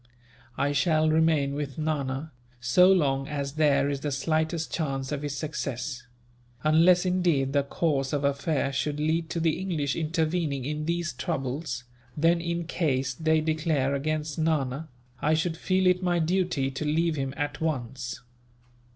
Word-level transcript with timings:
"I 0.57 0.71
shall 0.71 1.11
remain 1.11 1.53
with 1.53 1.77
Nana, 1.77 2.31
so 2.59 2.91
long 2.91 3.27
as 3.27 3.53
there 3.53 3.87
is 3.87 3.99
the 3.99 4.11
slightest 4.11 4.73
chance 4.73 5.11
of 5.11 5.21
his 5.21 5.35
success; 5.35 6.07
unless, 6.63 7.05
indeed, 7.05 7.53
the 7.53 7.61
course 7.61 8.11
of 8.11 8.23
affairs 8.23 8.73
should 8.73 8.99
lead 8.99 9.29
to 9.29 9.39
the 9.39 9.59
English 9.59 9.95
intervening 9.95 10.65
in 10.65 10.85
these 10.87 11.13
troubles; 11.13 11.83
then, 12.17 12.41
in 12.41 12.65
case 12.65 13.13
they 13.13 13.41
declare 13.41 13.93
against 13.93 14.39
Nana, 14.39 14.89
I 15.21 15.35
should 15.35 15.55
feel 15.55 15.85
it 15.85 16.01
my 16.01 16.17
duty 16.17 16.71
to 16.71 16.83
leave 16.83 17.15
him 17.15 17.31
at 17.37 17.61
once." 17.61 18.21